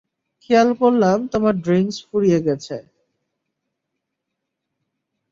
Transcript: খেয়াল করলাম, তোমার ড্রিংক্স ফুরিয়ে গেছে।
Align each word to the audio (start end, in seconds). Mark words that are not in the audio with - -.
খেয়াল 0.41 0.69
করলাম, 0.81 1.17
তোমার 1.27 1.53
ড্রিংক্স 1.57 1.97
ফুরিয়ে 2.07 2.39
গেছে। 2.47 2.75